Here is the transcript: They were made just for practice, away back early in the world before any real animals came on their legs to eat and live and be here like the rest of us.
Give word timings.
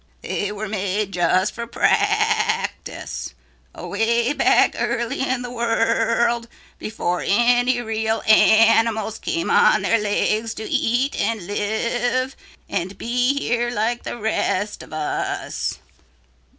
They 0.23 0.51
were 0.51 0.67
made 0.67 1.11
just 1.11 1.53
for 1.53 1.67
practice, 1.67 3.35
away 3.75 4.33
back 4.33 4.73
early 4.79 5.19
in 5.19 5.43
the 5.43 5.51
world 5.51 6.47
before 6.79 7.23
any 7.23 7.79
real 7.81 8.23
animals 8.27 9.19
came 9.19 9.51
on 9.51 9.83
their 9.83 9.99
legs 9.99 10.55
to 10.55 10.63
eat 10.67 11.15
and 11.21 11.45
live 11.45 12.35
and 12.67 12.97
be 12.97 13.35
here 13.37 13.69
like 13.69 14.01
the 14.01 14.17
rest 14.17 14.81
of 14.81 14.91
us. 14.91 15.77